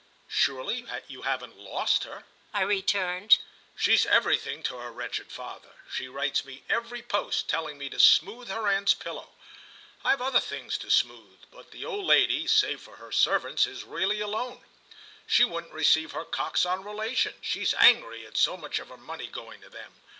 "Surely 0.27 0.83
you 1.07 1.21
haven't 1.21 1.57
lost 1.59 2.05
her?" 2.05 2.23
I 2.55 2.63
returned. 2.63 3.37
"She's 3.75 4.07
everything 4.07 4.63
to 4.63 4.79
her 4.79 4.91
wretched 4.91 5.31
father. 5.31 5.75
She 5.93 6.07
writes 6.07 6.43
me 6.43 6.63
every 6.67 7.03
post—telling 7.03 7.77
me 7.77 7.87
to 7.91 7.99
smooth 7.99 8.47
her 8.49 8.67
aunt's 8.67 8.95
pillow. 8.95 9.33
I've 10.03 10.19
other 10.19 10.39
things 10.39 10.79
to 10.79 10.89
smooth; 10.89 11.41
but 11.51 11.69
the 11.69 11.85
old 11.85 12.05
lady, 12.07 12.47
save 12.47 12.81
for 12.81 12.95
her 12.95 13.11
servants, 13.11 13.67
is 13.67 13.83
really 13.83 14.21
alone. 14.21 14.65
She 15.27 15.43
won't 15.43 15.71
receive 15.71 16.13
her 16.13 16.25
Coxon 16.25 16.83
relations—she's 16.83 17.75
angry 17.75 18.25
at 18.25 18.37
so 18.37 18.57
much 18.57 18.79
of 18.79 18.87
her 18.89 18.97
money 18.97 19.27
going 19.27 19.61
to 19.61 19.69
them. 19.69 20.01